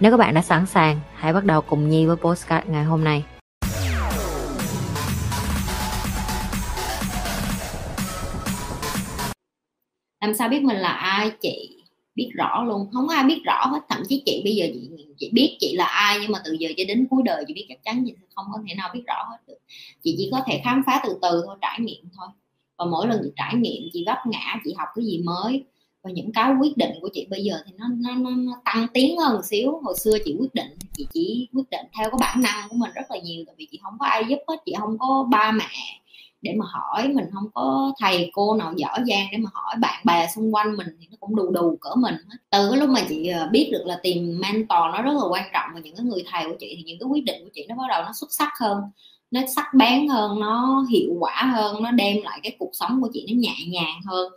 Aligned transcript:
Nếu 0.00 0.10
các 0.10 0.16
bạn 0.16 0.34
đã 0.34 0.42
sẵn 0.42 0.66
sàng, 0.66 1.00
hãy 1.14 1.32
bắt 1.32 1.44
đầu 1.44 1.60
cùng 1.60 1.88
Nhi 1.88 2.06
với 2.06 2.16
postcard 2.16 2.68
ngày 2.68 2.84
hôm 2.84 3.04
nay. 3.04 3.24
làm 10.20 10.34
sao 10.34 10.48
biết 10.48 10.62
mình 10.62 10.76
là 10.76 10.88
ai 10.88 11.30
chị? 11.40 11.76
Biết 12.14 12.30
rõ 12.34 12.64
luôn. 12.64 12.88
Không 12.92 13.08
có 13.08 13.14
ai 13.14 13.24
biết 13.24 13.40
rõ 13.44 13.66
hết. 13.66 13.80
Thậm 13.88 14.02
chí 14.08 14.22
chị 14.26 14.40
bây 14.44 14.56
giờ 14.56 14.66
chị, 14.74 14.90
chị 15.18 15.30
biết 15.32 15.56
chị 15.60 15.76
là 15.76 15.84
ai 15.84 16.18
nhưng 16.20 16.32
mà 16.32 16.38
từ 16.44 16.52
giờ 16.52 16.68
cho 16.76 16.84
đến 16.88 17.06
cuối 17.10 17.22
đời 17.24 17.44
chị 17.48 17.54
biết 17.54 17.66
chắc 17.68 17.78
chắn 17.84 18.02
chị 18.06 18.14
không 18.34 18.46
có 18.52 18.58
thể 18.68 18.74
nào 18.74 18.90
biết 18.94 19.02
rõ 19.06 19.26
hết 19.30 19.36
được. 19.46 19.58
Chị 20.02 20.14
chỉ 20.18 20.28
có 20.32 20.40
thể 20.46 20.60
khám 20.64 20.82
phá 20.86 21.00
từ 21.04 21.18
từ 21.22 21.42
thôi 21.46 21.56
trải 21.60 21.80
nghiệm 21.80 22.04
thôi. 22.16 22.28
Và 22.78 22.84
mỗi 22.84 23.06
lần 23.06 23.20
chị 23.24 23.30
trải 23.36 23.54
nghiệm 23.54 23.82
chị 23.92 24.04
vấp 24.06 24.18
ngã 24.26 24.60
chị 24.64 24.74
học 24.78 24.88
cái 24.94 25.04
gì 25.04 25.22
mới 25.24 25.64
và 26.02 26.10
những 26.10 26.32
cái 26.32 26.52
quyết 26.60 26.76
định 26.76 26.90
của 27.00 27.08
chị 27.12 27.26
bây 27.30 27.44
giờ 27.44 27.54
thì 27.66 27.72
nó 27.78 27.86
nó, 27.98 28.14
nó, 28.14 28.30
nó 28.30 28.52
tăng 28.64 28.86
tiến 28.94 29.18
hơn 29.18 29.34
một 29.34 29.44
xíu. 29.44 29.80
Hồi 29.84 29.94
xưa 29.98 30.18
chị 30.24 30.36
quyết 30.38 30.54
định 30.54 30.78
chị 30.96 31.06
chỉ 31.12 31.48
quyết 31.52 31.70
định 31.70 31.86
theo 31.98 32.10
cái 32.10 32.18
bản 32.20 32.42
năng 32.42 32.68
của 32.68 32.76
mình 32.76 32.90
rất 32.94 33.10
là 33.10 33.18
nhiều 33.18 33.44
tại 33.46 33.54
vì 33.58 33.66
chị 33.70 33.80
không 33.82 33.94
có 33.98 34.06
ai 34.06 34.24
giúp 34.28 34.38
hết 34.48 34.56
chị 34.66 34.74
không 34.78 34.98
có 34.98 35.26
ba 35.30 35.52
mẹ 35.52 36.00
để 36.42 36.54
mà 36.58 36.66
hỏi 36.68 37.08
mình 37.08 37.24
không 37.32 37.50
có 37.54 37.92
thầy 38.00 38.30
cô 38.32 38.54
nào 38.54 38.72
giỏi 38.76 38.98
giang 39.08 39.26
để 39.32 39.38
mà 39.38 39.50
hỏi 39.52 39.74
bạn 39.80 40.02
bè 40.06 40.26
xung 40.34 40.54
quanh 40.54 40.76
mình 40.76 40.86
thì 41.00 41.06
nó 41.10 41.16
cũng 41.20 41.36
đù 41.36 41.50
đù 41.50 41.76
cỡ 41.80 41.94
mình 41.96 42.14
hết. 42.14 42.36
Từ 42.50 42.70
cái 42.70 42.80
lúc 42.80 42.90
mà 42.90 43.00
chị 43.08 43.28
ờ, 43.28 43.48
biết 43.52 43.68
được 43.72 43.82
là 43.86 44.00
tìm 44.02 44.40
mentor 44.40 44.80
nó 44.92 45.02
rất 45.02 45.12
là 45.12 45.28
quan 45.30 45.44
trọng 45.52 45.70
và 45.74 45.80
những 45.80 45.96
cái 45.96 46.04
người 46.06 46.24
thầy 46.30 46.44
của 46.44 46.56
chị 46.60 46.74
thì 46.76 46.82
những 46.82 46.98
cái 47.00 47.06
quyết 47.06 47.24
định 47.24 47.44
của 47.44 47.50
chị 47.54 47.66
nó 47.68 47.74
bắt 47.74 47.84
đầu 47.88 48.02
nó 48.02 48.12
xuất 48.12 48.32
sắc 48.32 48.52
hơn 48.60 48.78
nó 49.30 49.40
sắc 49.56 49.74
bén 49.74 50.08
hơn 50.08 50.40
nó 50.40 50.84
hiệu 50.90 51.10
quả 51.20 51.52
hơn 51.54 51.82
nó 51.82 51.90
đem 51.90 52.16
lại 52.22 52.40
cái 52.42 52.56
cuộc 52.58 52.70
sống 52.72 53.00
của 53.02 53.08
chị 53.12 53.26
nó 53.28 53.34
nhẹ 53.36 53.54
nhàng 53.68 54.00
hơn 54.06 54.32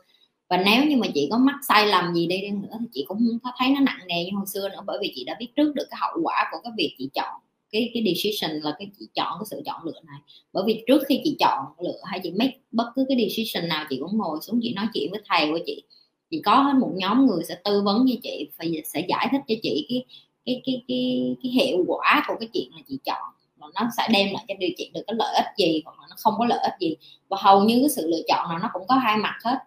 và 0.49 0.57
nếu 0.65 0.85
như 0.85 0.97
mà 0.97 1.07
chị 1.13 1.27
có 1.31 1.37
mắc 1.37 1.55
sai 1.67 1.87
lầm 1.87 2.13
gì 2.13 2.27
đi 2.27 2.49
nữa 2.49 2.77
thì 2.79 2.85
chị 2.93 3.05
cũng 3.07 3.39
không 3.43 3.53
thấy 3.57 3.69
nó 3.69 3.79
nặng 3.79 3.99
nề 4.07 4.25
như 4.25 4.31
hồi 4.37 4.45
xưa 4.47 4.69
nữa, 4.69 4.79
bởi 4.85 4.97
vì 5.01 5.11
chị 5.15 5.23
đã 5.23 5.35
biết 5.39 5.47
trước 5.55 5.75
được 5.75 5.87
cái 5.89 5.97
hậu 6.01 6.21
quả 6.23 6.49
của 6.51 6.57
cái 6.63 6.71
việc 6.77 6.95
chị 6.97 7.09
chọn 7.13 7.39
cái 7.71 7.91
cái 7.93 8.03
decision 8.05 8.61
là 8.61 8.75
cái 8.79 8.87
chị 8.99 9.07
chọn 9.15 9.39
cái 9.39 9.45
sự 9.49 9.61
chọn 9.65 9.83
lựa 9.83 10.01
này. 10.07 10.19
Bởi 10.53 10.63
vì 10.67 10.83
trước 10.87 11.03
khi 11.07 11.21
chị 11.23 11.35
chọn 11.39 11.65
lựa 11.79 11.99
hay 12.03 12.19
chị 12.23 12.31
make 12.31 12.57
bất 12.71 12.91
cứ 12.95 13.05
cái 13.09 13.17
decision 13.27 13.69
nào, 13.69 13.85
chị 13.89 13.97
cũng 13.99 14.17
ngồi 14.17 14.39
xuống 14.41 14.59
chị 14.63 14.73
nói 14.73 14.85
chuyện 14.93 15.11
với 15.11 15.21
thầy 15.29 15.51
của 15.51 15.59
chị. 15.65 15.83
Chị 16.31 16.41
có 16.45 16.55
hết 16.55 16.73
một 16.79 16.91
nhóm 16.95 17.25
người 17.27 17.43
sẽ 17.43 17.55
tư 17.63 17.81
vấn 17.81 18.05
với 18.05 18.19
chị 18.23 18.49
và 18.57 18.65
sẽ 18.85 19.05
giải 19.09 19.27
thích 19.31 19.41
cho 19.47 19.55
chị 19.63 19.85
cái 19.89 20.05
cái 20.45 20.61
cái 20.65 20.83
cái 20.87 21.35
cái 21.43 21.51
hiệu 21.51 21.83
quả 21.87 22.25
của 22.27 22.33
cái 22.39 22.49
chuyện 22.53 22.69
là 22.75 22.81
chị 22.87 22.99
chọn. 23.05 23.21
Và 23.57 23.67
nó 23.75 23.89
sẽ 23.97 24.07
đem 24.13 24.33
lại 24.33 24.45
cho 24.47 24.53
điều 24.59 24.69
chị 24.77 24.91
được 24.93 25.01
cái 25.07 25.15
lợi 25.19 25.35
ích 25.35 25.45
gì, 25.57 25.81
hoặc 25.85 25.99
là 26.01 26.07
nó 26.09 26.15
không 26.19 26.33
có 26.37 26.45
lợi 26.45 26.59
ích 26.63 26.73
gì. 26.79 26.95
Và 27.29 27.37
hầu 27.41 27.63
như 27.63 27.79
cái 27.79 27.89
sự 27.89 28.07
lựa 28.07 28.21
chọn 28.27 28.49
nào 28.49 28.59
nó 28.59 28.69
cũng 28.73 28.87
có 28.87 28.95
hai 28.95 29.17
mặt 29.17 29.35
hết 29.43 29.57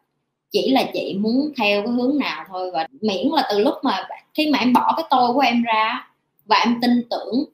chỉ 0.51 0.71
là 0.71 0.85
chị 0.95 1.17
muốn 1.21 1.53
theo 1.59 1.83
cái 1.83 1.93
hướng 1.93 2.19
nào 2.19 2.45
thôi 2.49 2.71
và 2.71 2.87
miễn 3.01 3.29
là 3.35 3.47
từ 3.51 3.59
lúc 3.59 3.75
mà 3.83 4.09
khi 4.35 4.51
mà 4.51 4.59
em 4.59 4.73
bỏ 4.73 4.95
cái 4.97 5.07
tôi 5.11 5.33
của 5.33 5.41
em 5.41 5.63
ra 5.63 6.11
và 6.47 6.57
em 6.57 6.79
tin 6.83 7.03
tưởng 7.11 7.45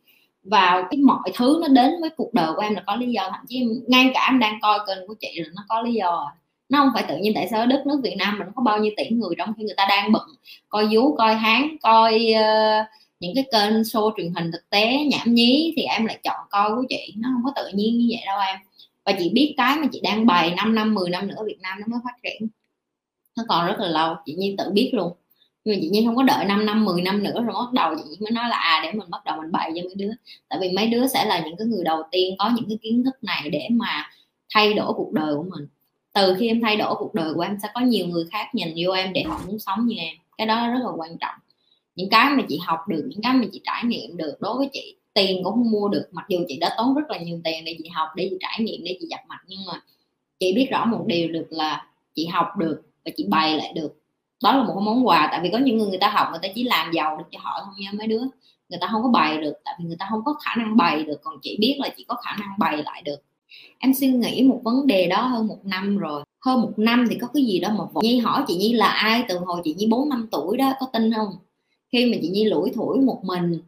vào 0.44 0.84
cái 0.90 0.98
mọi 1.00 1.32
thứ 1.34 1.58
nó 1.62 1.68
đến 1.68 1.90
với 2.00 2.10
cuộc 2.16 2.34
đời 2.34 2.52
của 2.56 2.62
em 2.62 2.74
là 2.74 2.82
có 2.86 2.96
lý 2.96 3.12
do. 3.12 3.22
Thậm 3.30 3.44
chí 3.48 3.66
ngay 3.86 4.10
cả 4.14 4.26
em 4.30 4.38
đang 4.38 4.58
coi 4.62 4.78
kênh 4.86 5.06
của 5.06 5.14
chị 5.20 5.28
là 5.34 5.48
nó 5.54 5.62
có 5.68 5.82
lý 5.82 5.92
do 5.92 6.26
à. 6.28 6.32
nó 6.68 6.78
không 6.78 6.90
phải 6.94 7.04
tự 7.08 7.16
nhiên 7.16 7.32
tại 7.34 7.48
sao 7.50 7.66
đất 7.66 7.82
nước 7.86 8.00
Việt 8.02 8.14
Nam 8.18 8.38
mình 8.38 8.48
có 8.54 8.62
bao 8.62 8.78
nhiêu 8.78 8.92
tỷ 8.96 9.08
người 9.10 9.34
trong 9.38 9.52
khi 9.58 9.64
người 9.64 9.74
ta 9.76 9.86
đang 9.88 10.12
bận 10.12 10.22
coi 10.68 10.86
vú 10.92 11.16
coi 11.16 11.34
hán 11.34 11.76
coi 11.82 12.14
uh, 12.14 12.86
những 13.20 13.32
cái 13.34 13.44
kênh 13.52 13.82
show 13.82 14.12
truyền 14.16 14.32
hình 14.34 14.50
thực 14.52 14.70
tế 14.70 14.98
nhảm 15.10 15.34
nhí 15.34 15.74
thì 15.76 15.82
em 15.82 16.06
lại 16.06 16.18
chọn 16.24 16.40
coi 16.50 16.70
của 16.70 16.84
chị. 16.88 17.14
Nó 17.18 17.28
không 17.32 17.42
có 17.44 17.62
tự 17.62 17.70
nhiên 17.74 17.98
như 17.98 18.06
vậy 18.10 18.22
đâu 18.26 18.38
em. 18.46 18.56
Và 19.04 19.12
chị 19.18 19.30
biết 19.34 19.54
cái 19.56 19.76
mà 19.76 19.86
chị 19.92 20.00
đang 20.02 20.26
bày 20.26 20.54
5 20.56 20.74
năm 20.74 20.94
10 20.94 21.10
năm 21.10 21.28
nữa 21.28 21.42
Việt 21.46 21.58
Nam 21.60 21.78
nó 21.80 21.86
mới 21.86 22.00
phát 22.04 22.14
triển 22.22 22.48
nó 23.36 23.44
còn 23.48 23.66
rất 23.66 23.78
là 23.78 23.88
lâu, 23.88 24.16
chị 24.24 24.34
Nhi 24.34 24.54
tự 24.58 24.70
biết 24.72 24.90
luôn. 24.94 25.12
Nhưng 25.64 25.74
mà 25.74 25.78
chị 25.82 25.88
Nhi 25.88 26.04
không 26.06 26.16
có 26.16 26.22
đợi 26.22 26.44
5 26.44 26.66
năm 26.66 26.84
10 26.84 27.02
năm 27.02 27.22
nữa 27.22 27.42
rồi 27.42 27.54
bắt 27.54 27.72
đầu 27.72 27.94
chị 27.96 28.16
mới 28.20 28.30
nói 28.30 28.48
là 28.48 28.56
à 28.56 28.80
để 28.84 28.92
mình 28.92 29.10
bắt 29.10 29.24
đầu 29.24 29.36
mình 29.40 29.52
bày 29.52 29.70
cho 29.76 29.82
mấy 29.82 29.94
đứa. 29.94 30.10
Tại 30.48 30.58
vì 30.62 30.72
mấy 30.72 30.86
đứa 30.86 31.06
sẽ 31.06 31.24
là 31.24 31.40
những 31.44 31.56
cái 31.56 31.66
người 31.66 31.84
đầu 31.84 32.02
tiên 32.10 32.34
có 32.38 32.50
những 32.54 32.68
cái 32.68 32.78
kiến 32.82 33.04
thức 33.04 33.24
này 33.24 33.50
để 33.50 33.68
mà 33.70 34.10
thay 34.54 34.74
đổi 34.74 34.92
cuộc 34.96 35.12
đời 35.12 35.34
của 35.34 35.46
mình. 35.56 35.66
Từ 36.12 36.36
khi 36.38 36.48
em 36.48 36.60
thay 36.62 36.76
đổi 36.76 36.94
cuộc 36.98 37.14
đời 37.14 37.34
của 37.34 37.40
em, 37.40 37.56
sẽ 37.62 37.68
có 37.74 37.80
nhiều 37.80 38.06
người 38.06 38.24
khác 38.32 38.54
nhìn 38.54 38.74
vô 38.76 38.92
em 38.92 39.12
để 39.12 39.22
họ 39.22 39.40
muốn 39.46 39.58
sống 39.58 39.86
như 39.86 39.96
em. 39.96 40.14
Cái 40.38 40.46
đó 40.46 40.68
rất 40.68 40.78
là 40.82 40.90
quan 40.96 41.18
trọng. 41.20 41.34
Những 41.96 42.10
cái 42.10 42.30
mà 42.30 42.42
chị 42.48 42.58
học 42.66 42.78
được, 42.88 43.06
những 43.08 43.22
cái 43.22 43.32
mà 43.32 43.44
chị 43.52 43.60
trải 43.64 43.84
nghiệm 43.84 44.16
được, 44.16 44.34
đối 44.40 44.58
với 44.58 44.68
chị, 44.72 44.96
tiền 45.14 45.44
cũng 45.44 45.54
không 45.54 45.70
mua 45.70 45.88
được. 45.88 46.08
Mặc 46.12 46.24
dù 46.28 46.38
chị 46.48 46.58
đã 46.58 46.74
tốn 46.78 46.94
rất 46.94 47.10
là 47.10 47.18
nhiều 47.18 47.40
tiền 47.44 47.64
để 47.64 47.76
chị 47.82 47.88
học, 47.88 48.08
để 48.16 48.26
chị 48.30 48.36
trải 48.40 48.56
nghiệm, 48.60 48.84
để 48.84 48.96
chị 49.00 49.06
gặp 49.10 49.20
mặt, 49.28 49.38
nhưng 49.46 49.60
mà 49.66 49.82
chị 50.40 50.52
biết 50.56 50.66
rõ 50.70 50.84
một 50.84 51.04
điều 51.06 51.28
được 51.28 51.46
là 51.50 51.86
chị 52.14 52.26
học 52.26 52.46
được 52.58 52.82
và 53.04 53.12
chị 53.16 53.26
bày 53.28 53.56
lại 53.56 53.72
được. 53.74 54.02
Đó 54.42 54.56
là 54.56 54.62
một 54.62 54.72
cái 54.74 54.84
món 54.84 55.06
quà, 55.06 55.28
tại 55.30 55.40
vì 55.42 55.50
có 55.52 55.58
những 55.58 55.78
người 55.78 55.88
người 55.88 55.98
ta 55.98 56.08
học, 56.08 56.28
người 56.30 56.40
ta 56.42 56.48
chỉ 56.54 56.64
làm 56.64 56.92
giàu 56.92 57.16
được 57.16 57.24
cho 57.30 57.38
họ 57.42 57.60
thôi 57.64 57.74
nha 57.78 57.90
mấy 57.92 58.06
đứa. 58.06 58.22
Người 58.68 58.78
ta 58.80 58.88
không 58.92 59.02
có 59.02 59.08
bày 59.08 59.38
được, 59.38 59.54
tại 59.64 59.74
vì 59.78 59.84
người 59.84 59.96
ta 59.98 60.06
không 60.10 60.24
có 60.24 60.34
khả 60.44 60.54
năng 60.56 60.76
bày 60.76 61.04
được, 61.04 61.20
còn 61.22 61.34
chị 61.42 61.56
biết 61.60 61.76
là 61.78 61.88
chị 61.96 62.04
có 62.08 62.14
khả 62.14 62.36
năng 62.36 62.58
bày 62.58 62.82
lại 62.82 63.02
được. 63.02 63.16
Em 63.78 63.94
suy 63.94 64.08
nghĩ 64.08 64.42
một 64.42 64.60
vấn 64.64 64.86
đề 64.86 65.06
đó 65.06 65.22
hơn 65.22 65.46
một 65.46 65.58
năm 65.64 65.98
rồi. 65.98 66.22
Hơn 66.44 66.62
một 66.62 66.72
năm 66.76 67.06
thì 67.10 67.16
có 67.20 67.26
cái 67.34 67.44
gì 67.44 67.60
đó 67.60 67.68
mà 67.78 67.84
nhi 68.02 68.18
hỏi 68.18 68.44
chị 68.48 68.56
nhi 68.56 68.72
là 68.72 68.86
ai, 68.86 69.24
từ 69.28 69.38
hồi 69.38 69.60
chị 69.64 69.74
nhi 69.74 69.86
bốn 69.86 70.08
năm 70.08 70.28
tuổi 70.30 70.56
đó, 70.56 70.72
có 70.80 70.86
tin 70.92 71.12
không? 71.14 71.28
Khi 71.92 72.06
mà 72.06 72.18
chị 72.22 72.28
nhi 72.28 72.44
lủi 72.44 72.70
thủi 72.70 73.00
một 73.00 73.20
mình, 73.24 73.60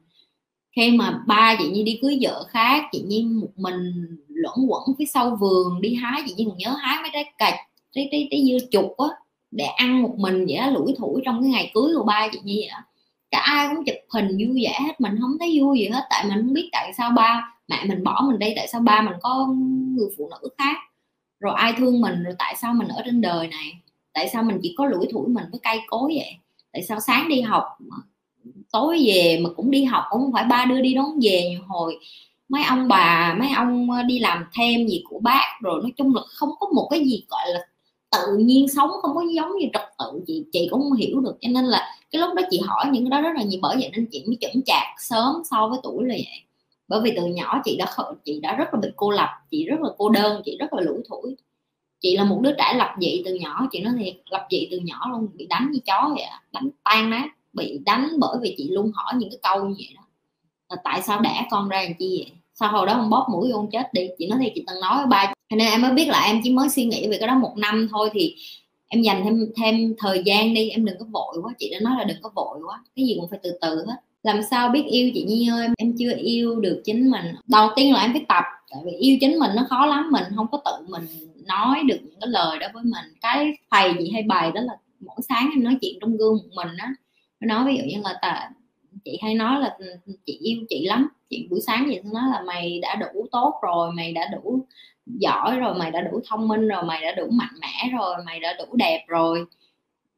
khi 0.76 0.90
mà 0.90 1.22
ba 1.26 1.56
chị 1.58 1.68
nhi 1.68 1.82
đi 1.82 1.98
cưới 2.02 2.18
vợ 2.20 2.44
khác, 2.48 2.84
chị 2.92 3.02
nhi 3.06 3.24
một 3.24 3.50
mình 3.56 3.92
luẩn 4.28 4.66
quẩn 4.68 4.82
phía 4.98 5.04
sau 5.04 5.36
vườn, 5.40 5.80
đi 5.80 5.94
hái, 5.94 6.22
chị 6.26 6.34
nhi 6.36 6.44
còn 6.48 6.58
nhớ 6.58 6.70
hái 6.78 7.02
mấy 7.02 7.10
trái 7.12 7.24
cạch 7.38 7.54
trái 7.92 8.08
trái 8.12 8.28
trái 8.30 8.44
dưa 8.48 8.66
chục 8.70 8.96
á 8.98 9.06
để 9.56 9.64
ăn 9.64 10.02
một 10.02 10.14
mình 10.18 10.46
vậy 10.48 10.56
đó 10.56 10.70
lủi 10.70 10.94
thủi 10.98 11.22
trong 11.24 11.42
cái 11.42 11.50
ngày 11.50 11.70
cưới 11.74 11.94
của 11.96 12.04
ba 12.04 12.28
chị 12.32 12.38
nhi 12.44 12.60
vậy 12.60 12.68
đó 12.70 12.84
cả 13.34 13.40
ai 13.40 13.68
cũng 13.68 13.84
chụp 13.84 13.94
hình 14.10 14.28
vui 14.28 14.64
vẻ 14.64 14.78
hết, 14.80 15.00
mình 15.00 15.16
không 15.20 15.38
thấy 15.38 15.60
vui 15.60 15.78
gì 15.78 15.88
hết, 15.88 16.06
tại 16.10 16.24
mình 16.28 16.42
không 16.42 16.52
biết 16.52 16.68
tại 16.72 16.92
sao 16.98 17.10
ba, 17.10 17.54
mẹ 17.68 17.84
mình 17.88 18.04
bỏ 18.04 18.24
mình 18.28 18.38
đây, 18.38 18.52
tại 18.56 18.68
sao 18.68 18.80
ba 18.80 19.02
mình 19.02 19.14
có 19.22 19.46
người 19.96 20.08
phụ 20.18 20.30
nữ 20.30 20.48
khác. 20.58 20.76
Rồi 21.40 21.54
ai 21.56 21.72
thương 21.78 22.00
mình, 22.00 22.22
rồi 22.22 22.34
tại 22.38 22.54
sao 22.56 22.74
mình 22.74 22.88
ở 22.88 23.02
trên 23.04 23.20
đời 23.20 23.48
này? 23.48 23.72
Tại 24.12 24.28
sao 24.32 24.42
mình 24.42 24.58
chỉ 24.62 24.74
có 24.78 24.86
lủi 24.86 25.06
thủi 25.12 25.28
mình 25.28 25.44
với 25.50 25.60
cây 25.62 25.80
cối 25.86 26.12
vậy? 26.16 26.36
Tại 26.72 26.82
sao 26.82 27.00
sáng 27.00 27.28
đi 27.28 27.40
học 27.40 27.64
mà 27.78 27.96
tối 28.72 29.02
về 29.06 29.40
mà 29.44 29.50
cũng 29.56 29.70
đi 29.70 29.84
học, 29.84 30.04
cũng 30.10 30.20
không 30.20 30.32
phải 30.32 30.44
ba 30.44 30.64
đưa 30.64 30.80
đi 30.80 30.94
đón 30.94 31.18
về 31.22 31.42
nhiều 31.50 31.60
hồi? 31.66 31.98
Mấy 32.48 32.62
ông 32.64 32.88
bà, 32.88 33.36
mấy 33.38 33.48
ông 33.56 33.90
ờ, 33.90 34.02
đi 34.02 34.18
làm 34.18 34.44
thêm 34.54 34.86
gì 34.88 35.02
của 35.08 35.18
bác, 35.18 35.58
rồi 35.62 35.82
nói 35.82 35.92
chung 35.96 36.14
là 36.14 36.20
không 36.26 36.50
có 36.60 36.66
một 36.74 36.88
cái 36.90 37.00
gì, 37.04 37.24
gọi 37.28 37.48
là 37.48 37.60
tự 38.16 38.36
nhiên 38.36 38.68
sống, 38.68 38.90
không 39.02 39.14
có 39.14 39.22
giống 39.34 39.56
như 39.58 39.66
trật 39.72 39.82
tự, 39.98 40.20
chị 40.26 40.44
chị 40.52 40.68
cũng 40.70 40.80
không 40.80 40.92
hiểu 40.92 41.20
được. 41.20 41.36
Cho 41.40 41.48
nên 41.48 41.64
là 41.64 41.96
cái 42.10 42.20
lúc 42.20 42.34
đó 42.34 42.42
chị 42.50 42.60
hỏi 42.64 42.84
những 42.92 43.10
cái 43.10 43.10
đó 43.10 43.28
rất 43.28 43.36
là 43.36 43.42
nhiều, 43.42 43.60
bởi 43.62 43.76
vậy 43.76 43.90
nên 43.92 44.06
chị 44.10 44.24
mới 44.26 44.36
chững 44.40 44.62
chạc 44.66 44.86
sớm 44.98 45.42
so 45.50 45.68
với 45.68 45.78
tuổi 45.82 46.04
là 46.04 46.14
vậy. 46.14 46.40
Bởi 46.88 47.00
vì 47.00 47.12
từ 47.16 47.26
nhỏ 47.26 47.62
chị 47.64 47.76
đã 47.76 47.86
chị 48.24 48.40
đã 48.40 48.54
rất 48.54 48.74
là 48.74 48.80
bị 48.80 48.88
cô 48.96 49.10
lập, 49.10 49.28
chị 49.50 49.64
rất 49.64 49.80
là 49.80 49.88
cô 49.98 50.08
đơn, 50.08 50.42
chị 50.44 50.56
rất 50.60 50.72
là 50.72 50.80
lủi 50.80 50.98
thủi. 51.08 51.36
Chị 52.00 52.16
là 52.16 52.24
một 52.24 52.40
đứa 52.42 52.52
trẻ 52.58 52.74
lập 52.76 52.94
dị 53.00 53.22
từ 53.24 53.34
nhỏ, 53.34 53.68
chị 53.72 53.80
nói 53.80 53.94
thiệt, 53.98 54.14
lập 54.30 54.46
dị 54.50 54.68
từ 54.70 54.78
nhỏ 54.78 55.08
luôn, 55.10 55.28
bị 55.34 55.46
đánh 55.46 55.70
như 55.72 55.80
chó 55.86 56.14
vậy 56.16 56.24
đánh 56.52 56.68
tan 56.84 57.10
nát, 57.10 57.28
bị 57.52 57.78
đánh 57.84 58.08
bởi 58.18 58.36
vì 58.42 58.54
chị 58.58 58.68
luôn 58.70 58.90
hỏi 58.94 59.14
những 59.16 59.30
cái 59.30 59.38
câu 59.42 59.64
như 59.64 59.74
vậy 59.78 59.88
đó. 59.96 60.02
Là 60.68 60.76
tại 60.84 61.02
sao 61.02 61.20
đẻ 61.20 61.46
con 61.50 61.68
ra 61.68 61.82
làm 61.82 61.92
chi 61.98 62.24
vậy? 62.24 62.32
Sao 62.54 62.72
hồi 62.72 62.86
đó 62.86 62.94
không 62.94 63.10
bóp 63.10 63.26
mũi 63.32 63.52
vô 63.52 63.68
chết 63.72 63.94
đi? 63.94 64.08
Chị 64.18 64.26
nói 64.26 64.38
thì 64.42 64.52
chị 64.54 64.64
từng 64.66 64.80
nói 64.80 64.96
với 64.96 65.06
ba 65.06 65.33
cho 65.50 65.56
nên 65.56 65.68
em 65.70 65.82
mới 65.82 65.92
biết 65.92 66.08
là 66.08 66.22
em 66.22 66.40
chỉ 66.44 66.50
mới 66.50 66.68
suy 66.68 66.84
nghĩ 66.84 67.08
về 67.08 67.16
cái 67.18 67.28
đó 67.28 67.38
một 67.38 67.54
năm 67.56 67.88
thôi 67.90 68.10
thì 68.12 68.34
em 68.88 69.02
dành 69.02 69.24
thêm 69.24 69.46
thêm 69.56 69.94
thời 69.98 70.22
gian 70.24 70.54
đi, 70.54 70.68
em 70.68 70.84
đừng 70.84 70.98
có 70.98 71.06
vội 71.12 71.36
quá, 71.42 71.52
chị 71.58 71.70
đã 71.72 71.78
nói 71.80 71.94
là 71.98 72.04
đừng 72.04 72.22
có 72.22 72.30
vội 72.34 72.58
quá, 72.66 72.84
cái 72.96 73.06
gì 73.06 73.16
cũng 73.20 73.30
phải 73.30 73.38
từ 73.42 73.58
từ 73.60 73.84
hết. 73.86 73.96
Làm 74.22 74.40
sao 74.50 74.68
biết 74.68 74.82
yêu 74.86 75.10
chị 75.14 75.24
Nhi 75.24 75.48
ơi, 75.48 75.68
em 75.78 75.94
chưa 75.98 76.12
yêu 76.16 76.60
được 76.60 76.82
chính 76.84 77.10
mình. 77.10 77.24
Đầu 77.46 77.68
tiên 77.76 77.92
là 77.92 78.00
em 78.00 78.12
phải 78.12 78.24
tập, 78.28 78.44
tại 78.70 78.80
vì 78.84 78.92
yêu 78.92 79.16
chính 79.20 79.38
mình 79.38 79.50
nó 79.56 79.66
khó 79.68 79.86
lắm, 79.86 80.10
mình 80.12 80.24
không 80.36 80.46
có 80.52 80.62
tự 80.64 80.86
mình 80.88 81.02
nói 81.46 81.82
được 81.86 81.98
những 82.02 82.20
cái 82.20 82.28
lời 82.28 82.58
đó 82.58 82.66
với 82.74 82.82
mình. 82.84 83.14
Cái 83.20 83.52
thầy 83.70 83.92
chị 83.98 84.10
hay 84.12 84.22
bày 84.22 84.52
đó 84.54 84.60
là 84.60 84.72
mỗi 85.00 85.16
sáng 85.28 85.50
em 85.54 85.64
nói 85.64 85.76
chuyện 85.80 85.98
trong 86.00 86.16
gương 86.16 86.34
một 86.34 86.48
mình 86.54 86.76
á. 86.78 86.92
Nói 87.40 87.64
ví 87.66 87.76
dụ 87.76 87.82
như 87.84 88.02
là 88.04 88.18
ta 88.22 88.50
chị 89.04 89.18
hay 89.22 89.34
nói 89.34 89.60
là 89.60 89.76
ừ, 89.78 89.86
chị 90.26 90.38
yêu 90.42 90.58
chị 90.68 90.86
lắm, 90.86 91.08
chị 91.30 91.46
buổi 91.50 91.60
sáng 91.66 91.86
chị 91.90 92.00
nói 92.04 92.22
là 92.30 92.42
mày 92.46 92.78
đã 92.82 92.94
đủ 92.94 93.26
tốt 93.32 93.54
rồi, 93.62 93.92
mày 93.92 94.12
đã 94.12 94.28
đủ 94.32 94.66
giỏi 95.06 95.58
rồi 95.58 95.74
mày 95.74 95.90
đã 95.90 96.00
đủ 96.00 96.20
thông 96.28 96.48
minh 96.48 96.68
rồi 96.68 96.82
mày 96.84 97.02
đã 97.02 97.12
đủ 97.12 97.26
mạnh 97.30 97.54
mẽ 97.60 97.90
rồi 97.98 98.14
mày 98.26 98.40
đã 98.40 98.56
đủ 98.58 98.76
đẹp 98.76 99.04
rồi. 99.08 99.44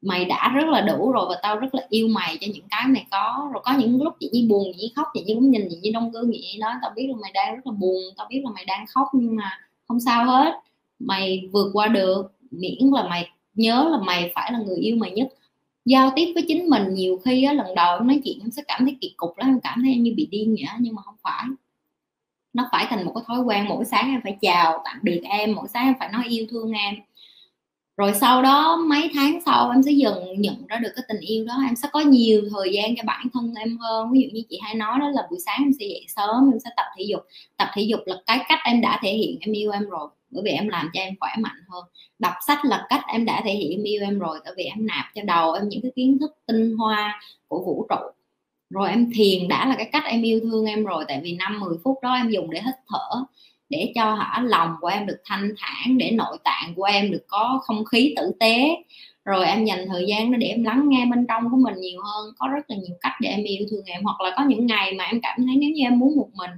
Mày 0.03 0.25
đã 0.25 0.53
rất 0.55 0.69
là 0.69 0.81
đủ 0.81 1.13
rồi 1.13 1.27
và 1.29 1.41
tao 1.43 1.59
rất 1.59 1.75
là 1.75 1.87
yêu 1.89 2.09
mày 2.09 2.39
cho 2.41 2.47
những 2.55 2.65
cái 2.71 2.83
mày 2.89 3.07
có. 3.11 3.51
Rồi 3.53 3.63
có 3.65 3.73
những 3.79 4.03
lúc 4.03 4.15
chị 4.21 4.31
Nhi 4.33 4.47
buồn 4.49 4.65
chị 4.73 4.79
Nhi 4.79 4.93
khóc 4.97 5.07
chị 5.15 5.25
Nhi 5.27 5.35
cũng 5.35 5.51
nhìn 5.51 5.69
chị 5.71 5.77
Nhi 5.83 5.93
đông 5.93 6.11
gương 6.11 6.31
chị 6.33 6.41
Nhi 6.41 6.59
nói 6.59 6.75
tao 6.83 6.93
biết 6.97 7.07
là 7.11 7.17
mày 7.23 7.31
đang 7.35 7.55
rất 7.55 7.67
là 7.67 7.73
buồn 7.73 8.03
tao 8.17 8.27
biết 8.31 8.41
là 8.45 8.51
mày 8.51 8.65
đang 8.65 8.87
khóc 8.87 9.09
nhưng 9.13 9.37
mà 9.37 9.59
không 9.89 10.01
sao 10.01 10.25
hết. 10.27 10.55
Mày 10.99 11.49
vượt 11.53 11.71
qua 11.73 11.89
được 11.89 12.33
miễn 12.51 12.91
là 12.93 13.09
mày 13.09 13.31
nhớ 13.55 13.89
là 13.91 13.99
mày 14.07 14.33
phải 14.35 14.53
là 14.53 14.59
người 14.59 14.77
yêu 14.77 14.97
mày 14.97 15.11
nhất. 15.11 15.29
Giao 15.85 16.13
tiếp 16.17 16.33
với 16.35 16.45
chính 16.49 16.69
mình 16.71 16.95
nhiều 16.95 17.21
khi 17.25 17.45
á, 17.45 17.53
lần 17.53 17.75
đầu 17.75 17.97
em 17.99 18.07
nói 18.07 18.21
chuyện 18.25 18.39
em 18.41 18.51
sẽ 18.51 18.63
cảm 18.69 18.85
thấy 18.85 18.97
kỳ 19.01 19.15
cục 19.17 19.39
lắm 19.39 19.49
em 19.49 19.61
cảm 19.61 19.83
thấy 19.83 19.93
em 19.93 20.03
như 20.03 20.15
bị 20.17 20.27
điên 20.31 20.55
vậy 20.59 20.77
nhưng 20.81 20.95
mà 20.95 21.03
không 21.03 21.17
phải 21.23 21.45
nó 22.57 22.69
phải 22.73 22.87
thành 22.91 23.05
một 23.05 23.13
cái 23.15 23.25
thói 23.27 23.41
quen 23.41 23.67
mỗi 23.69 23.85
sáng 23.85 24.11
em 24.11 24.21
phải 24.25 24.37
chào, 24.41 24.83
tạm 24.85 24.99
biệt 25.03 25.21
em, 25.25 25.53
mỗi 25.53 25.69
sáng 25.69 25.87
em 25.87 25.95
phải 25.99 26.09
nói 26.13 26.25
yêu 26.29 26.47
thương 26.51 26.73
em. 26.73 26.95
Rồi 27.97 28.13
sau 28.15 28.43
đó 28.43 28.77
mấy 28.77 29.11
tháng 29.15 29.41
sau 29.47 29.71
em 29.71 29.83
sẽ 29.83 29.93
dần 29.93 30.15
nhận 30.39 30.67
ra 30.67 30.77
được 30.77 30.89
cái 30.97 31.05
tình 31.09 31.21
yêu 31.21 31.45
đó, 31.45 31.55
em 31.67 31.77
sẽ 31.77 31.89
có 31.93 32.01
nhiều 32.01 32.43
thời 32.51 32.73
gian 32.73 32.97
cho 32.97 33.03
bản 33.07 33.27
thân 33.35 33.55
em 33.55 33.79
hơn. 33.79 34.13
Ví 34.13 34.21
dụ 34.21 34.29
như 34.33 34.43
chị 34.51 34.59
hay 34.63 34.75
nói 34.75 34.99
đó 35.01 35.09
là 35.09 35.27
buổi 35.31 35.39
sáng 35.47 35.59
em 35.63 35.73
sẽ 35.81 35.87
dậy 35.87 36.07
sớm, 36.17 36.51
em 36.53 36.61
sẽ 36.65 36.71
tập 36.77 36.87
thể 36.97 37.05
dục. 37.09 37.21
Tập 37.57 37.69
thể 37.75 37.83
dục 37.83 38.01
là 38.07 38.17
cái 38.27 38.39
cách 38.49 38.59
em 38.65 38.81
đã 38.81 39.01
thể 39.03 39.13
hiện 39.13 39.39
em 39.41 39.53
yêu 39.53 39.71
em 39.73 39.89
rồi, 39.89 40.09
bởi 40.31 40.43
vì 40.45 40.51
em 40.51 40.69
làm 40.69 40.91
cho 40.95 41.01
em 41.01 41.15
khỏe 41.21 41.31
mạnh 41.39 41.61
hơn. 41.69 41.85
Đọc 42.19 42.35
sách 42.47 42.65
là 42.65 42.87
cách 42.89 43.03
em 43.13 43.25
đã 43.25 43.43
thể 43.45 43.53
hiện 43.53 43.71
em 43.71 43.83
yêu 43.83 44.03
em 44.03 44.19
rồi, 44.19 44.39
tại 44.45 44.53
vì 44.57 44.65
em 44.65 44.87
nạp 44.87 45.05
cho 45.15 45.23
đầu 45.25 45.53
em 45.53 45.69
những 45.69 45.83
cái 45.83 45.93
kiến 45.97 46.19
thức 46.21 46.31
tinh 46.47 46.77
hoa 46.77 47.21
của 47.49 47.65
vũ 47.67 47.87
trụ 47.89 47.97
rồi 48.71 48.91
em 48.91 49.11
thiền 49.15 49.49
đã 49.49 49.67
là 49.67 49.75
cái 49.77 49.89
cách 49.93 50.05
em 50.07 50.23
yêu 50.23 50.41
thương 50.41 50.67
em 50.67 50.85
rồi, 50.85 51.05
tại 51.09 51.21
vì 51.23 51.37
năm 51.37 51.61
10 51.61 51.77
phút 51.85 51.99
đó 52.03 52.15
em 52.15 52.31
dùng 52.31 52.51
để 52.51 52.61
hít 52.65 52.75
thở, 52.89 53.25
để 53.69 53.93
cho 53.95 54.15
hả 54.15 54.43
lòng 54.47 54.71
của 54.81 54.87
em 54.87 55.07
được 55.07 55.19
thanh 55.25 55.55
thản, 55.59 55.99
để 55.99 56.11
nội 56.11 56.39
tạng 56.45 56.75
của 56.77 56.85
em 56.85 57.11
được 57.11 57.25
có 57.29 57.61
không 57.63 57.85
khí 57.85 58.15
tử 58.17 58.33
tế. 58.41 58.77
Rồi 59.25 59.47
em 59.47 59.65
dành 59.65 59.87
thời 59.89 60.05
gian 60.09 60.33
đó 60.33 60.39
để 60.39 60.47
em 60.47 60.65
lắng 60.65 60.89
nghe 60.89 61.07
bên 61.11 61.27
trong 61.29 61.51
của 61.51 61.57
mình 61.57 61.75
nhiều 61.81 62.01
hơn, 62.03 62.31
có 62.39 62.49
rất 62.49 62.71
là 62.71 62.77
nhiều 62.77 62.97
cách 63.01 63.13
để 63.21 63.29
em 63.29 63.45
yêu 63.45 63.67
thương 63.71 63.85
em. 63.85 64.03
Hoặc 64.05 64.21
là 64.21 64.33
có 64.37 64.45
những 64.45 64.67
ngày 64.67 64.95
mà 64.95 65.05
em 65.05 65.21
cảm 65.21 65.47
thấy 65.47 65.57
nếu 65.57 65.71
như 65.71 65.83
em 65.83 65.99
muốn 65.99 66.17
một 66.17 66.29
mình 66.35 66.51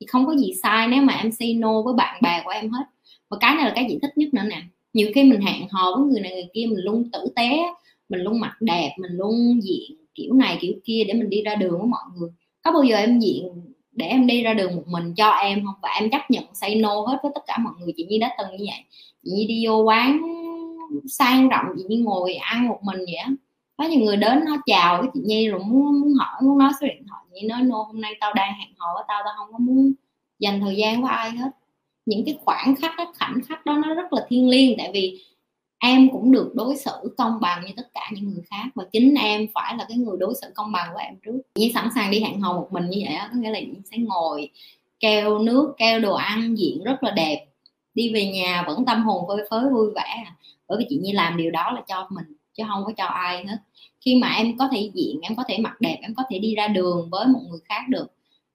thì 0.00 0.06
không 0.06 0.26
có 0.26 0.34
gì 0.36 0.52
sai 0.62 0.88
nếu 0.88 1.02
mà 1.02 1.14
em 1.14 1.32
say 1.32 1.54
no 1.54 1.82
với 1.82 1.94
bạn 1.94 2.22
bè 2.22 2.42
của 2.44 2.50
em 2.50 2.70
hết. 2.70 2.84
Và 3.30 3.36
cái 3.40 3.54
này 3.54 3.64
là 3.64 3.72
cái 3.74 3.86
chị 3.88 3.98
thích 4.02 4.18
nhất 4.18 4.34
nữa 4.34 4.42
nè. 4.50 4.62
Nhiều 4.92 5.08
khi 5.14 5.24
mình 5.24 5.40
hẹn 5.40 5.68
hò 5.70 5.96
với 5.96 6.06
người 6.06 6.20
này 6.20 6.32
người 6.32 6.48
kia, 6.54 6.66
mình 6.68 6.84
luôn 6.84 7.10
tử 7.12 7.28
tế, 7.36 7.58
mình 8.08 8.20
luôn 8.20 8.40
mặc 8.40 8.56
đẹp, 8.60 8.90
mình 8.98 9.12
luôn 9.12 9.60
diện 9.62 10.05
kiểu 10.16 10.34
này 10.34 10.58
kiểu 10.60 10.72
kia 10.84 11.04
để 11.08 11.14
mình 11.14 11.30
đi 11.30 11.42
ra 11.42 11.54
đường 11.54 11.78
với 11.78 11.86
mọi 11.88 12.02
người. 12.16 12.30
Có 12.62 12.72
bao 12.72 12.82
giờ 12.82 12.96
em 12.96 13.20
diện 13.20 13.48
để 13.92 14.06
em 14.06 14.26
đi 14.26 14.42
ra 14.42 14.54
đường 14.54 14.76
một 14.76 14.84
mình 14.86 15.14
cho 15.14 15.30
em 15.30 15.64
không? 15.66 15.74
Và 15.82 15.90
em 16.00 16.10
chấp 16.10 16.30
nhận 16.30 16.44
say 16.54 16.74
no 16.74 17.00
hết 17.00 17.18
với 17.22 17.32
tất 17.34 17.40
cả 17.46 17.58
mọi 17.58 17.72
người? 17.80 17.92
Chị 17.96 18.06
Nhi 18.08 18.18
đã 18.18 18.36
từng 18.38 18.50
như 18.50 18.64
vậy. 18.70 18.84
Chị 19.24 19.30
Nhi 19.30 19.46
đi 19.46 19.66
vô 19.66 19.82
quán 19.82 20.20
sang 21.08 21.48
rộng 21.48 21.66
chị 21.78 21.84
Nhi 21.88 21.96
ngồi 21.96 22.34
ăn 22.34 22.68
một 22.68 22.78
mình 22.82 22.98
vậy 22.98 23.36
có 23.76 23.84
nhiều 23.84 24.00
người 24.00 24.16
đến 24.16 24.44
nó 24.44 24.56
chào 24.66 24.98
với 24.98 25.10
chị 25.14 25.20
Nhi 25.24 25.48
rồi 25.48 25.60
muốn, 25.64 26.00
muốn 26.00 26.14
hỏi 26.14 26.42
muốn 26.42 26.58
nói 26.58 26.72
số 26.80 26.86
điện 26.86 27.02
thoại. 27.08 27.22
Chị 27.34 27.46
nói 27.46 27.62
no 27.62 27.82
hôm 27.82 28.00
nay 28.00 28.14
tao 28.20 28.32
đang 28.34 28.52
hẹn 28.60 28.68
hò 28.78 28.94
với 28.94 29.04
tao 29.08 29.22
tao 29.24 29.34
không 29.36 29.52
có 29.52 29.58
muốn 29.58 29.92
dành 30.38 30.60
thời 30.60 30.76
gian 30.76 31.02
với 31.02 31.10
ai 31.10 31.30
hết. 31.30 31.50
Những 32.06 32.24
cái 32.26 32.38
khoảng 32.44 32.74
khắc 32.76 32.92
cái 32.96 33.06
khoảnh 33.18 33.40
khắc 33.48 33.66
đó 33.66 33.76
nó 33.86 33.94
rất 33.94 34.12
là 34.12 34.26
thiêng 34.28 34.48
liêng. 34.48 34.78
Tại 34.78 34.90
vì 34.94 35.20
em 35.86 36.10
cũng 36.10 36.32
được 36.32 36.52
đối 36.54 36.76
xử 36.76 37.14
công 37.18 37.40
bằng 37.40 37.64
như 37.66 37.72
tất 37.76 37.88
cả 37.94 38.10
những 38.12 38.28
người 38.28 38.42
khác 38.50 38.64
và 38.74 38.84
chính 38.92 39.14
em 39.14 39.46
phải 39.54 39.76
là 39.76 39.86
cái 39.88 39.98
người 39.98 40.16
đối 40.18 40.34
xử 40.42 40.46
công 40.54 40.72
bằng 40.72 40.88
của 40.92 40.98
em 40.98 41.14
trước. 41.24 41.38
Như 41.54 41.70
sẵn 41.74 41.88
sàng 41.94 42.10
đi 42.10 42.20
hẹn 42.20 42.40
hò 42.40 42.52
một 42.52 42.68
mình 42.70 42.90
như 42.90 43.02
vậy 43.06 43.16
đó 43.16 43.28
có 43.32 43.38
nghĩa 43.38 43.50
là 43.50 43.60
sẽ 43.90 43.98
ngồi, 43.98 44.50
keo 45.00 45.38
nước, 45.38 45.74
keo 45.78 46.00
đồ 46.00 46.14
ăn, 46.14 46.54
diện 46.58 46.84
rất 46.84 47.02
là 47.02 47.10
đẹp, 47.10 47.46
đi 47.94 48.14
về 48.14 48.26
nhà 48.26 48.64
vẫn 48.66 48.84
tâm 48.84 49.02
hồn 49.02 49.24
phơi 49.28 49.46
phới, 49.50 49.70
vui 49.70 49.90
vẻ 49.94 50.22
à. 50.26 50.36
bởi 50.68 50.78
vì 50.78 50.86
chị 50.88 50.98
Nhi 51.02 51.12
làm 51.12 51.36
điều 51.36 51.50
đó 51.50 51.72
là 51.72 51.82
cho 51.88 52.08
mình, 52.10 52.24
chứ 52.54 52.62
không 52.68 52.84
có 52.84 52.92
cho 52.96 53.04
ai 53.04 53.46
hết. 53.46 53.56
Khi 54.00 54.14
mà 54.14 54.28
em 54.28 54.58
có 54.58 54.68
thể 54.72 54.90
diện, 54.94 55.18
em 55.22 55.36
có 55.36 55.44
thể 55.48 55.58
mặc 55.58 55.80
đẹp, 55.80 55.98
em 56.02 56.14
có 56.14 56.22
thể 56.30 56.38
đi 56.38 56.54
ra 56.54 56.68
đường 56.68 57.08
với 57.10 57.26
một 57.26 57.40
người 57.48 57.60
khác 57.64 57.82
được, 57.88 58.06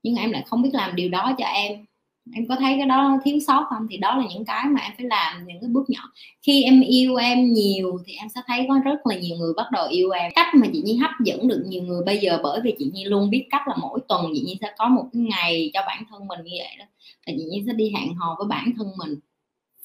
nhưng 0.04 0.16
em 0.16 0.32
lại 0.32 0.44
không 0.46 0.62
biết 0.62 0.70
làm 0.74 0.96
điều 0.96 1.10
đó 1.10 1.36
cho 1.38 1.46
em 1.46 1.86
em 2.36 2.48
có 2.48 2.56
thấy 2.56 2.76
cái 2.78 2.88
đó 2.88 3.20
thiếu 3.24 3.40
sót 3.48 3.66
không? 3.70 3.88
Thì 3.90 3.98
đó 3.98 4.18
là 4.18 4.24
những 4.34 4.46
cái 4.46 4.66
mà 4.66 4.82
em 4.82 4.92
phải 4.98 5.06
làm, 5.06 5.48
những 5.48 5.58
cái 5.62 5.70
bước 5.70 5.90
nhỏ. 5.90 6.00
Khi 6.42 6.64
em 6.64 6.82
yêu 6.82 7.16
em 7.16 7.54
nhiều 7.54 8.00
thì 8.06 8.14
em 8.14 8.30
sẽ 8.36 8.42
thấy 8.48 8.66
có 8.70 8.80
rất 8.86 9.08
là 9.08 9.16
nhiều 9.16 9.38
người 9.38 9.54
bắt 9.58 9.72
đầu 9.72 9.88
yêu 9.88 10.10
em. 10.10 10.32
Cách 10.36 10.56
mà 10.56 10.68
chị 10.74 10.82
Nhi 10.86 10.96
hấp 10.96 11.12
dẫn 11.26 11.48
được 11.48 11.64
nhiều 11.68 11.84
người 11.84 12.04
bây 12.06 12.18
giờ 12.18 12.40
bởi 12.44 12.62
vì 12.64 12.76
chị 12.80 12.92
Nhi 12.94 13.06
luôn 13.06 13.30
biết 13.30 13.48
cách 13.50 13.68
là 13.68 13.76
mỗi 13.82 14.00
tuần 14.08 14.26
chị 14.34 14.44
Nhi 14.46 14.58
sẽ 14.62 14.68
có 14.78 14.88
một 14.88 15.06
cái 15.14 15.22
ngày 15.22 15.72
cho 15.74 15.82
bản 15.88 16.04
thân 16.10 16.28
mình 16.28 16.40
như 16.44 16.52
vậy 16.58 16.76
đó. 16.80 16.86
Là 17.26 17.34
chị 17.38 17.44
Nhi 17.44 17.64
sẽ 17.68 17.74
đi 17.74 17.94
hẹn 17.96 18.14
hò 18.16 18.36
với 18.38 18.48
bản 18.48 18.72
thân 18.78 18.88
mình. 18.98 19.16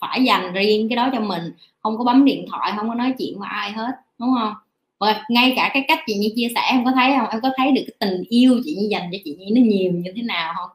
Phải 0.00 0.24
dành 0.24 0.52
riêng 0.52 0.88
cái 0.88 0.96
đó 0.96 1.10
cho 1.12 1.20
mình. 1.20 1.42
Không 1.82 1.98
có 1.98 2.04
bấm 2.04 2.24
điện 2.24 2.46
thoại, 2.50 2.72
không 2.76 2.88
có 2.88 2.94
nói 2.94 3.14
chuyện 3.18 3.38
với 3.38 3.48
ai 3.52 3.72
hết, 3.72 3.92
đúng 4.18 4.28
không? 4.38 4.54
Và 4.98 5.24
ngay 5.28 5.52
cả 5.56 5.70
cái 5.74 5.84
cách 5.88 5.98
chị 6.06 6.14
Nhi 6.14 6.32
chia 6.36 6.48
sẻ, 6.54 6.60
em 6.70 6.84
có 6.84 6.92
thấy 6.94 7.12
không? 7.18 7.28
Em 7.30 7.40
có 7.40 7.50
thấy 7.56 7.72
được 7.72 7.82
cái 7.86 7.96
tình 7.98 8.22
yêu 8.28 8.60
chị 8.64 8.76
Nhi 8.80 8.88
dành 8.90 9.08
cho 9.12 9.18
chị 9.24 9.36
Nhi 9.38 9.46
nó 9.50 9.60
nhiều 9.60 9.92
như 9.92 10.12
thế 10.16 10.22
nào 10.22 10.54
không? 10.56 10.70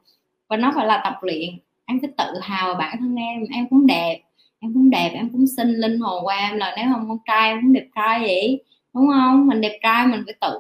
Và 0.52 0.58
nó 0.58 0.72
phải 0.76 0.86
là 0.86 1.02
tập 1.04 1.14
luyện. 1.22 1.50
Em 1.86 2.00
phải 2.02 2.10
tự 2.18 2.40
hào 2.42 2.68
vào 2.68 2.76
bản 2.76 2.98
thân 3.00 3.16
em 3.16 3.44
em 3.54 3.68
cũng 3.70 3.88
đẹp, 3.88 4.22
em 4.60 4.74
cũng 4.74 4.90
đẹp, 4.90 5.12
em 5.14 5.30
cũng 5.30 5.48
xinh, 5.58 5.70
linh 5.70 6.00
hồn 6.00 6.26
qua 6.26 6.38
em 6.38 6.58
là 6.58 6.74
nếu 6.78 6.86
không 6.94 7.10
con 7.10 7.18
trai 7.26 7.50
em 7.50 7.60
cũng 7.62 7.74
đẹp 7.74 7.88
trai 7.96 8.20
vậy, 8.20 8.64
đúng 8.94 9.08
không? 9.08 9.48
Mình 9.48 9.62
đẹp 9.62 9.80
trai 9.84 10.08
mình 10.08 10.22
phải 10.26 10.36
tự, 10.42 10.60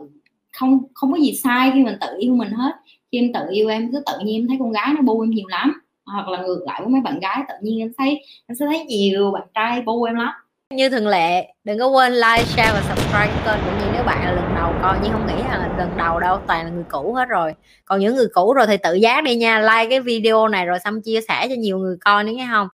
không 0.51 0.79
không 0.93 1.11
có 1.11 1.17
gì 1.17 1.33
sai 1.33 1.71
khi 1.73 1.83
mình 1.83 1.95
tự 2.01 2.07
yêu 2.19 2.35
mình 2.35 2.51
hết. 2.51 2.71
Khi 3.11 3.19
em 3.19 3.33
tự 3.33 3.39
yêu 3.51 3.67
em, 3.69 3.91
cứ 3.91 4.03
tự 4.05 4.13
nhiên 4.25 4.41
em 4.41 4.47
thấy 4.47 4.57
con 4.59 4.71
gái 4.71 4.93
nó 4.95 5.01
bu 5.01 5.21
em 5.21 5.29
nhiều 5.29 5.47
lắm. 5.47 5.73
Hoặc 6.05 6.27
là 6.27 6.41
ngược 6.41 6.63
lại 6.65 6.81
với 6.81 6.89
mấy 6.89 7.01
bạn 7.01 7.19
gái, 7.19 7.43
tự 7.49 7.55
nhiên 7.61 7.79
em 7.79 7.91
thấy, 7.97 8.09
em 8.47 8.55
sẽ 8.55 8.65
thấy 8.65 8.85
nhiều 8.85 9.31
bạn 9.31 9.43
trai 9.53 9.81
bu 9.81 10.03
em 10.03 10.15
lắm 10.15 10.33
như 10.75 10.89
thường 10.89 11.07
lệ, 11.07 11.53
đừng 11.63 11.79
có 11.79 11.87
quên 11.87 12.13
like, 12.13 12.43
share 12.43 12.71
và 12.71 12.81
subscribe 12.81 13.31
kênh 13.45 13.59
cũng 13.65 13.79
như 13.79 13.85
nếu 13.93 14.03
bạn 14.03 14.25
là 14.25 14.31
lần 14.31 14.55
đầu 14.55 14.73
coi. 14.81 14.97
Nhưng 15.03 15.11
không 15.11 15.27
nghĩ 15.27 15.43
là 15.49 15.69
lần 15.77 15.97
đầu 15.97 16.19
đâu, 16.19 16.39
toàn 16.47 16.65
là 16.65 16.71
người 16.71 16.83
cũ 16.91 17.13
hết 17.13 17.25
rồi. 17.29 17.53
Còn 17.85 17.99
những 17.99 18.15
người 18.15 18.27
cũ 18.33 18.53
rồi 18.53 18.67
thì 18.67 18.77
tự 18.77 18.93
giác 18.93 19.23
đi 19.23 19.35
nha, 19.35 19.59
like 19.59 19.89
cái 19.89 19.99
video 19.99 20.47
này 20.47 20.65
rồi 20.65 20.79
xong 20.79 21.01
chia 21.01 21.21
sẻ 21.27 21.47
cho 21.49 21.55
nhiều 21.57 21.77
người 21.77 21.97
coi 22.05 22.23
nữa 22.23 22.31
nghe 22.35 22.47
không? 22.51 22.67